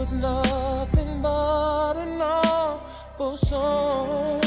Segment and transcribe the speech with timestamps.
[0.00, 4.40] was nothing but an awful song.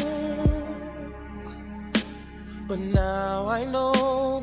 [2.67, 4.42] But now I know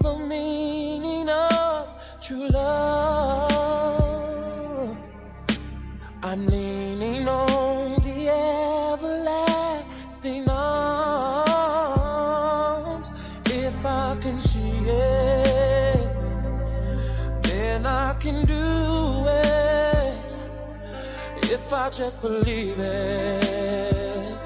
[21.90, 24.38] I just believe it,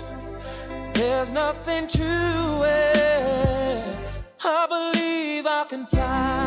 [0.94, 2.02] there's nothing to
[2.64, 3.84] it.
[4.42, 6.43] I believe I can fly.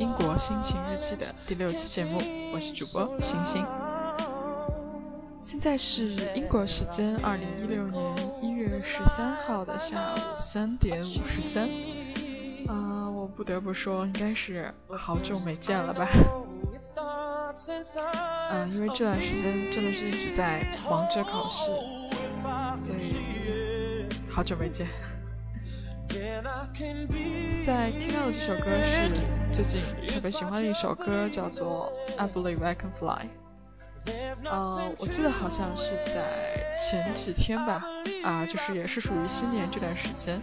[0.00, 2.22] 英国心情日记的第六期节目，
[2.54, 3.62] 我是主播星星。
[5.44, 8.02] 现在是英国时间二零一六年
[8.40, 11.68] 一月十三号的下午三点五十三。
[12.66, 16.08] 啊，我不得不说，应该是好久没见了吧？
[18.52, 21.66] 嗯、因为这段时间真的是一直在忙着考试，
[22.78, 24.86] 所以好久没见。
[27.66, 29.10] 在听到的这首歌是
[29.52, 33.26] 最近特别喜欢的一首歌，叫做《I Believe I Can Fly》。
[34.48, 37.82] 呃，我记得好像是在前几天吧，
[38.24, 40.40] 啊、就是也是属于新年这段时间，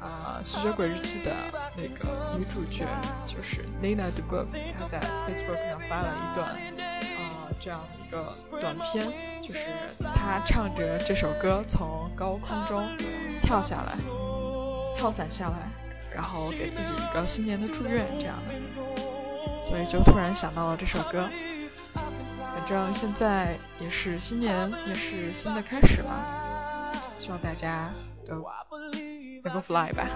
[0.00, 1.30] 啊、吸血鬼日记》的
[1.76, 2.84] 那个女主角
[3.26, 9.06] 就是 Nina d e b o o f 她在 Facebook 上发了一段，啊、这样一个短片，
[9.42, 9.68] 就是
[10.14, 12.86] 她唱着这首歌从高空中
[13.42, 13.96] 跳下来，
[14.96, 15.70] 跳伞下来，
[16.14, 21.28] 然后给自己一个新年的祝愿这样的，所以就突然想到了这首歌。
[21.94, 27.90] 反正现在也是新年，也是新的开始嘛，希望大家
[28.26, 28.44] 都
[29.44, 30.08] 能够 fly 吧。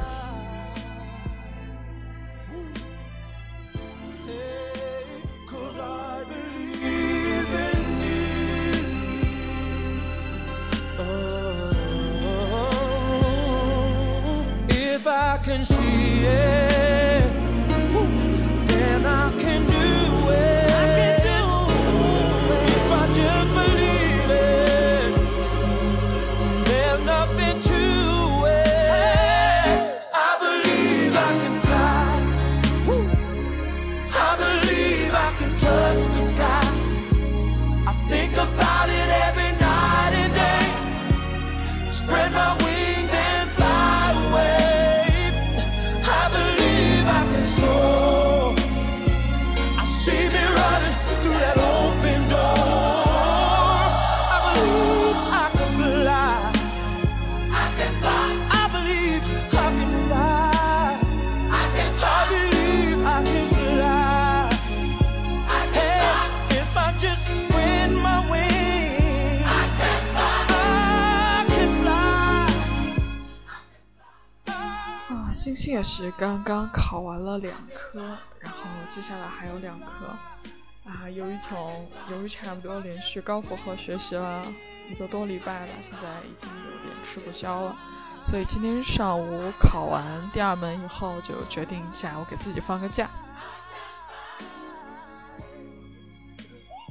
[75.74, 80.06] 也是刚刚考完了两科，然后接下来还有两科。
[80.84, 84.46] 啊，由于从由于差不多连续高负荷学习了
[84.88, 87.76] 一个多礼拜了，现在已经有点吃不消了，
[88.24, 93.10] 所以今天上午考完第二门以后，就决定下午给自己放个假。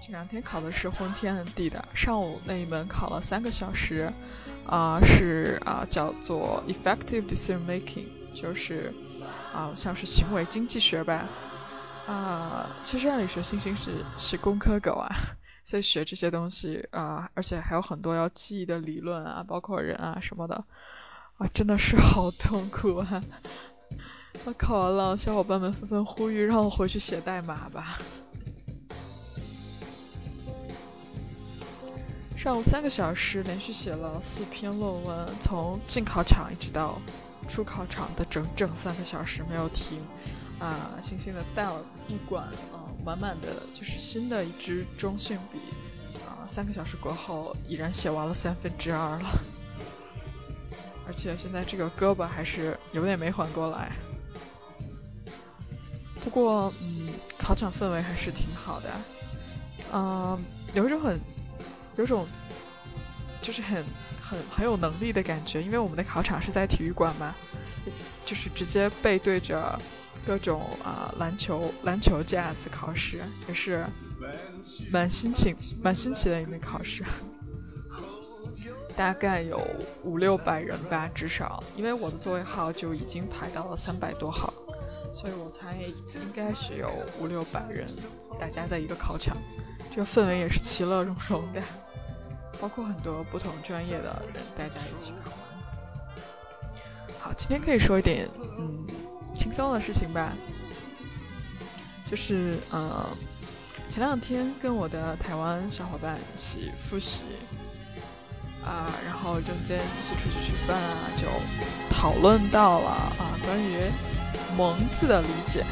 [0.05, 4.11] 这两天考的是昏天暗地的，上午那一门考了三个小时，
[4.67, 8.93] 啊、是啊、叫做 effective decision making，就是
[9.53, 11.27] 啊、像是行为经济学吧。
[12.07, 15.09] 啊、其实按理说星星是是工科狗啊，
[15.63, 20.65] 所以学这些东西啊、而且还有很多要记忆的理论啊，包括人啊什么的，
[21.37, 23.23] 啊，真的是好痛苦啊！
[24.45, 27.97] 我考完了，小伙伴们纷纷呼吁让我回去写代码吧。
[32.35, 37.01] 上午三个小时连续写了四篇论文，从进考场一直到
[37.47, 39.99] 出考场的整整三个小时没有停，
[40.59, 45.59] 啊，悻悻的带了一管啊，满满的就是新的一支中性笔
[46.25, 49.29] 啊，三个小时过后已然写完了三分之二了，
[51.07, 53.91] 而且现在这个胳膊还是有点没缓过来。
[56.23, 58.89] 不过嗯，考场氛围还是挺好的，
[59.91, 60.41] 嗯，
[60.73, 61.19] 有一种很，
[61.97, 62.25] 有种
[63.43, 63.83] 就是很
[64.19, 67.35] 很很有能力的感觉，因为我们的考场是在体育馆嘛，
[68.25, 69.77] 就是直接背对着。
[70.25, 73.85] 各种啊篮球篮球架子考试也是
[74.89, 77.03] 蛮新奇蛮新奇的一门考试，
[78.95, 79.61] 大概有
[80.03, 84.53] 五六百人吧至少，因为我的座位号就已经排到了三百多号，
[85.13, 87.85] 所以我猜应该是有五六百人，
[88.39, 89.35] 大家在一个考场，
[89.93, 91.61] 这个氛围也是其乐融融的，
[92.63, 95.31] 包括很多不同专业的人大家一起考。
[97.19, 98.25] 好，今天可以说一点
[98.57, 98.87] 嗯。
[99.35, 100.31] 轻松的事情吧，
[102.09, 103.09] 就是呃，
[103.89, 107.23] 前两天跟我的台湾小伙伴一起复习
[108.63, 111.27] 啊，然后中间一起出去吃饭啊，就
[111.89, 113.91] 讨论到了啊关于
[114.55, 115.65] “萌”字的理解，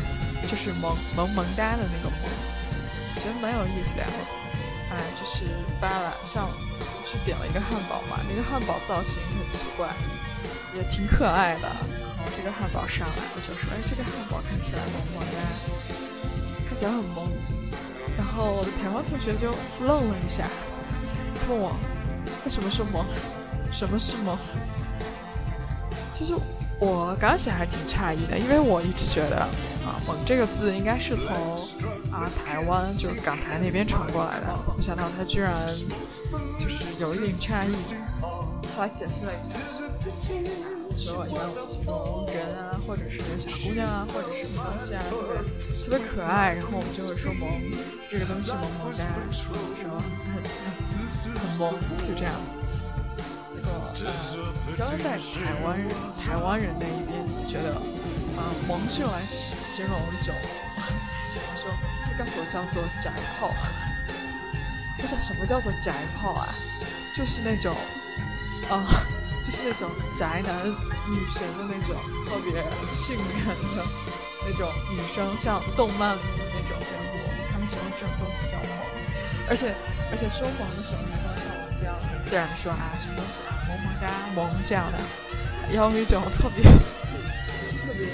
[0.49, 2.29] 就是萌萌萌哒的那个萌，
[3.15, 4.03] 觉得蛮有意思的。
[4.91, 5.45] 哎，就是
[5.79, 6.49] 发了像
[7.05, 9.87] 去点了一个汉堡嘛，那个汉堡造型很奇怪，
[10.75, 11.67] 也挺可爱的。
[11.69, 15.37] 然后这个汉堡上来，我就说，哎，这个汉堡看起来萌萌的，
[16.67, 17.25] 看起来很萌。
[18.17, 19.55] 然后我的台湾同学就
[19.85, 20.45] 愣了一下，
[21.49, 21.73] 问我
[22.43, 23.05] 为什么是萌，
[23.71, 24.37] 什么是萌？
[26.11, 26.35] 其实
[26.79, 29.47] 我刚开始还挺诧异的，因为我一直觉得
[29.85, 31.29] 啊，萌这个字应该是从
[32.11, 35.53] 啊台湾就是港台那边传过来的，没想到他居然
[36.59, 37.75] 就是有一点诧异。
[38.21, 39.59] 后来解释了一下。
[40.97, 45.33] 说一般我们形容人啊，或者是小姑娘啊，或者是什么东西啊，特别
[45.81, 47.49] 特别可爱，然后我们就会说萌，
[48.09, 49.49] 这个东西萌萌哒，说
[49.81, 50.45] 很很
[51.33, 51.73] 很萌，
[52.05, 52.33] 就这样。
[53.55, 54.13] 结果呃，
[54.77, 55.89] 刚刚在台湾人
[56.21, 57.73] 台湾人那一边觉得
[58.37, 60.35] 啊，萌是用来形形容一种，
[61.33, 61.71] 怎么说？
[62.05, 63.53] 他告诉我叫做宅炮。
[65.01, 66.47] 我想什么叫做宅炮啊？
[67.15, 67.73] 就是那种
[68.69, 68.83] 啊。
[69.43, 70.69] 就是那种宅男
[71.09, 71.97] 女神的那种
[72.27, 73.83] 特别性感的
[74.45, 78.77] 那种女生，像动漫里的那种人物，他们喜欢这种东西叫萌。
[79.49, 79.73] 而且
[80.11, 84.99] 而且说萌的时候，还要像我这样自然的说啊，什么东西啊，萌萌哒萌这样的，
[85.73, 88.05] 要用一种特别特别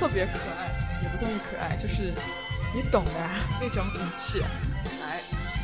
[0.00, 2.14] 特别可爱，也不算是可爱，就是
[2.74, 3.10] 你懂的
[3.60, 5.20] 那种语气来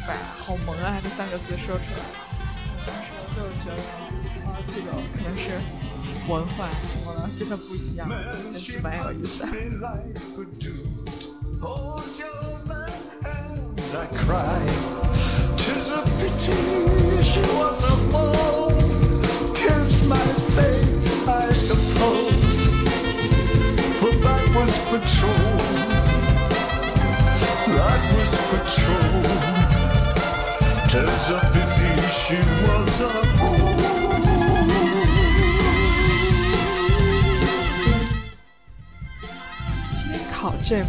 [0.07, 2.03] 把好萌啊这三个字说出来。
[3.35, 3.81] 就觉得
[4.45, 5.43] 啊，这个可能是
[6.29, 8.07] 文化什么的，真的不一样，
[8.53, 9.47] 真是蛮有意思的。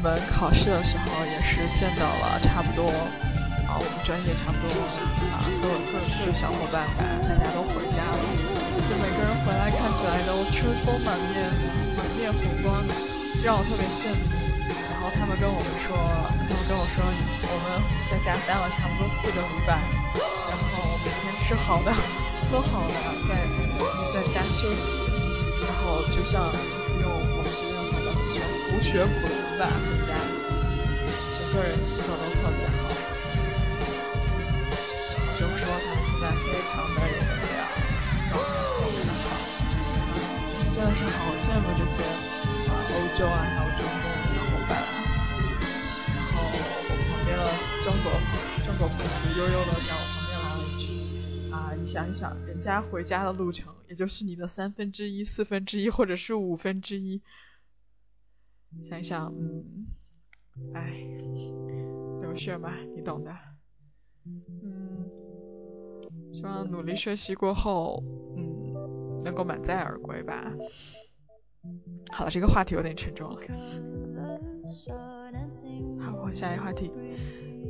[0.07, 2.87] 我们考试的时候，也是见到了差不多
[3.67, 4.71] 啊，我们专业差不多
[5.35, 8.23] 啊，各各各小伙伴吧，大家都回家了，
[8.87, 11.51] 就每个人回来看起来都春风满面，
[11.99, 12.95] 满面红光的，
[13.43, 14.23] 让我特别羡慕。
[14.87, 19.75] 然后他们跟我们说，他们跟我说，我们在家待了差不多四个礼拜，
[20.47, 21.91] 然后每天吃好的，
[22.47, 22.95] 喝好的，
[23.27, 23.43] 在
[24.15, 25.03] 在家休息，
[25.67, 26.47] 然后就像
[27.03, 28.39] 用我们这边的话叫什么说？
[28.71, 30.13] 补血补能吧，回家，
[31.33, 32.93] 整个人气色都特别好。
[35.33, 37.65] 就说他们现在非常的有能量，
[38.29, 38.45] 状态
[38.85, 39.25] 非常好。
[40.75, 42.05] 真的是好羡慕这些
[42.69, 44.77] 啊欧洲啊还有中东的小伙伴。
[46.13, 47.41] 然后我旁边的
[47.83, 48.13] 中国
[48.63, 50.85] 中国朋友就悠悠的在我旁边来了一句
[51.51, 57.23] 啊，你想一想，人家回家的路程也就是你的三分之一、四分之一或者是五分之一。
[58.83, 59.87] 想一想，嗯，
[60.73, 61.05] 哎，
[62.21, 63.31] 留学嘛，你懂的，
[64.25, 65.09] 嗯，
[66.33, 68.03] 希望努力学习过后，
[68.35, 70.53] 嗯，能够满载而归吧。
[72.11, 73.41] 好了，这个话题有点沉重了。
[75.99, 76.91] 好，我下一个话题，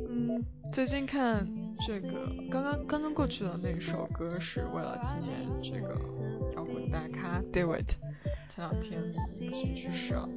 [0.08, 1.46] 嗯，最近看
[1.86, 2.08] 这个
[2.50, 5.98] 刚刚刚刚过去的那首歌是为了纪念这个
[6.54, 7.86] 摇滚大咖 David，
[8.48, 10.28] 前两天不幸去世了。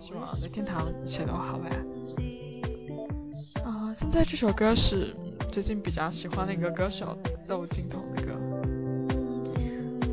[0.00, 1.68] 希望在天堂一切都好呗。
[3.62, 5.14] 啊，现在这首歌是
[5.52, 8.32] 最近比较喜欢的一个歌手窦靖童的歌，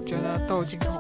[0.06, 0.94] 觉得窦靖童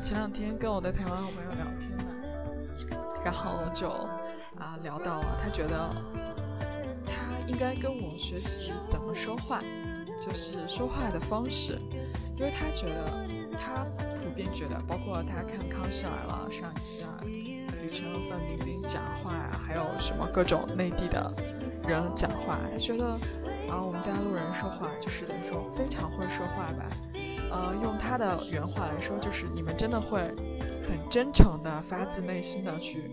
[0.00, 2.04] 前两天跟我的台湾好朋友聊天嘛，
[3.24, 3.88] 然后就
[4.58, 5.90] 啊聊到了，他觉得
[7.04, 9.60] 他应该跟我学习怎么说话，
[10.24, 11.78] 就是说话的方式，
[12.36, 13.26] 因为他觉得
[13.56, 13.84] 他
[14.22, 21.32] 普遍觉得，包括他看《康熙来了》上一期啊，李晨和范冰冰讲话呀，还有什么各种内地的
[21.86, 23.04] 人讲话，他觉得
[23.68, 26.88] 啊我们大陆人说话就是怎么说，非常会说话吧。
[27.50, 30.20] 呃，用他的原话来说，就是你们真的会
[30.82, 33.10] 很真诚的、发自内心的去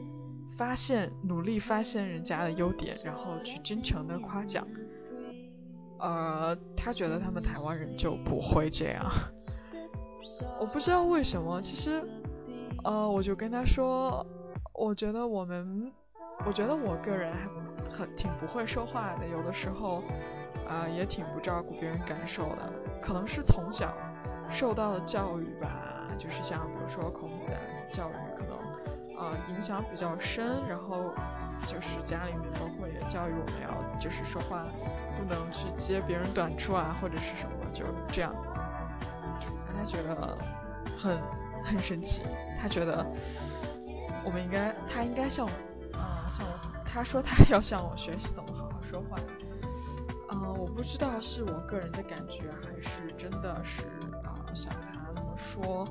[0.58, 4.68] 发现、努力发现人家的优点，然后去真诚的夸奖。
[6.00, 9.10] 呃，他觉得他们台湾人就不会这样，
[10.60, 11.62] 我不知道为什么。
[11.62, 12.04] 其实，
[12.84, 14.26] 呃，我就跟他说，
[14.74, 15.92] 我觉得我们，
[16.46, 17.48] 我觉得我个人还
[17.90, 20.04] 很挺不会说话的，有的时候
[20.68, 22.70] 啊也挺不照顾别人感受的，
[23.02, 23.96] 可能是从小。
[24.50, 27.60] 受到的教育吧，就是像比如说孔子啊
[27.92, 28.58] 教育，可能
[29.18, 31.14] 呃影响比较深，然后
[31.68, 34.66] 就是家里面包括也教育我们要就是说话
[35.18, 38.34] 不能去揭别人短处啊，或者是什么，就这样。
[39.78, 40.38] 他觉得
[40.98, 41.22] 很
[41.64, 42.22] 很神奇，
[42.60, 43.06] 他觉得
[44.24, 45.46] 我们应该他应该向
[45.94, 49.18] 啊向我，他说他要向我学习怎么好好说话。
[50.30, 53.84] 啊，我不知道是我个人的感觉还是真的是。
[54.56, 55.84] 像他那么说，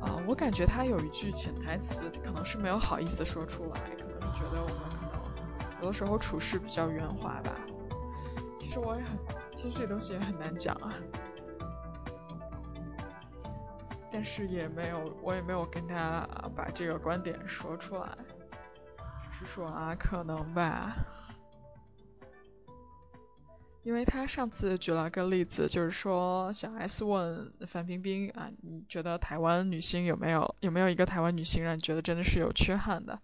[0.00, 7.52] 啊，我感觉他有一句潜台词，可能是没有好意思说出来，可能是觉得我们可能有的时候处事比较圆滑吧。
[8.58, 9.18] 其实我也很，
[9.54, 10.94] 其实这东西也很难讲啊。
[14.10, 18.16] 但是也没有，我也没有跟他把这个观点说出来，
[19.30, 20.96] 只是说啊，可能吧。
[23.86, 33.20] 因为他上次举了个例子，就是说小 S 问范冰冰啊，你觉得台湾女星有没有有没有一个台湾女星让你觉得真的是有缺憾的？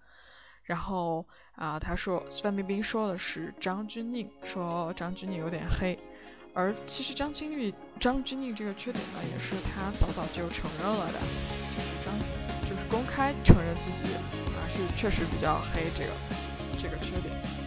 [0.62, 1.26] 然后
[1.56, 5.98] 啊，他说范冰冰说的是张钧甯，说张钧甯有点黑，
[6.54, 11.18] 而其实张钧甯张钧甯这个缺点呢，也是他早早就承认了的，
[11.76, 12.14] 就是张
[12.70, 16.10] 就是公开承认自己啊是确实比较黑这个
[16.78, 17.61] 这个缺点。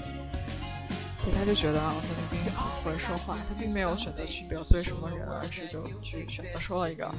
[1.25, 7.15] 所以他就觉得啊，范冰冰很会说话，他并没有选择去得罪什么人，而是就去选择说了一个啊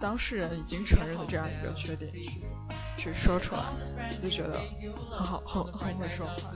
[0.00, 2.42] 当事人已经承认的这样一个缺点去
[2.96, 3.62] 去说出来，
[4.20, 4.60] 就觉得
[5.12, 6.52] 很好，很很会说话。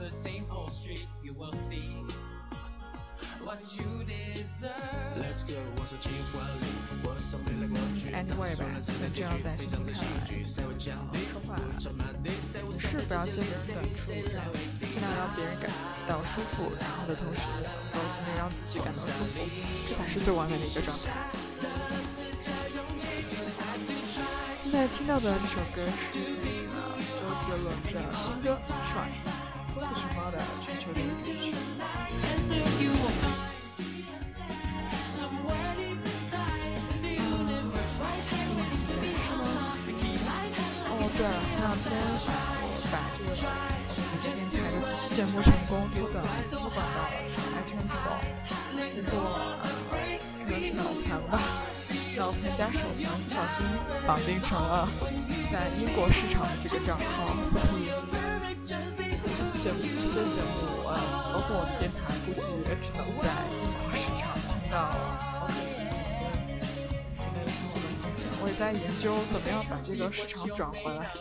[8.11, 8.65] Anyway 吧，
[9.01, 9.78] 那这样在星
[13.19, 14.53] 要揭别人短处，然后
[14.89, 15.69] 尽量让别人感
[16.07, 19.43] 到舒服，然后的同时能够尽量让自己感到舒服，
[19.87, 21.11] 这才是最完美的一个状态。
[24.63, 25.83] 现在听到的这首歌
[26.13, 26.19] 是
[27.19, 28.55] 周杰伦的新歌
[28.87, 29.11] 《Try》，
[29.73, 31.55] 不熊猫的全球第一曲。
[42.99, 47.07] 把这个电台的几期节目成功丢到丢到了
[47.55, 48.19] iTunes Store，
[48.91, 49.15] 结果
[50.43, 51.39] 可能是脑残吧，
[52.17, 53.65] 脑残加手残，不小心
[54.05, 54.87] 绑定成了
[55.49, 57.89] 在英国市场的这个账号，所以
[58.67, 60.99] 这次节目这些节目呃
[61.33, 64.91] 包括我的电台，估计也只能在英国市场听到，
[65.39, 65.83] 好可惜。
[67.33, 67.71] 没有什么
[68.03, 71.13] 分享，我也在研究怎么样把这个市场转回来。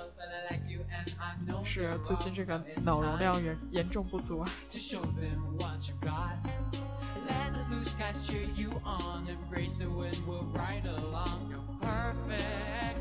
[1.64, 4.48] 是最近这个脑容量严严重不足啊。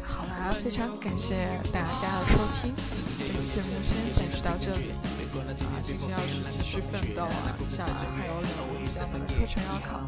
[0.04, 2.74] 好啦，非常感谢大家的收听，
[3.18, 4.92] 这期节目先暂时到这里。
[4.92, 10.08] 啊，今天要去继续奋斗啊，接下来还有两个比较难的课程要考。